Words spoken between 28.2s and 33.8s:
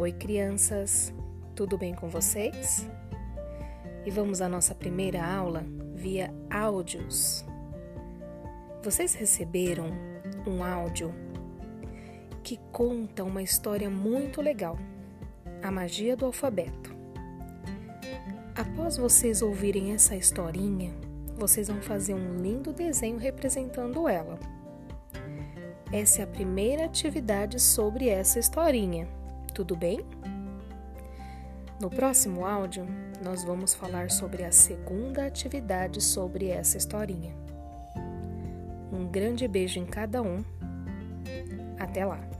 historinha tudo bem? No próximo áudio, nós vamos